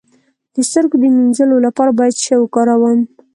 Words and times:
د 0.55 0.55
سترګو 0.69 0.95
د 0.99 1.03
مینځلو 1.15 1.57
لپاره 1.67 1.91
باید 1.99 2.13
څه 2.17 2.21
شی 2.25 2.35
وکاروم؟ 2.39 2.99